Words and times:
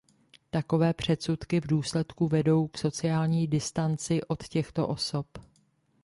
Takové 0.49 0.93
předsudky 0.93 1.61
v 1.61 1.67
důsledku 1.67 2.27
vedou 2.27 2.67
k 2.67 2.77
sociální 2.77 3.47
distanci 3.47 4.23
od 4.23 4.47
těchto 4.47 4.87
osob. 4.87 5.25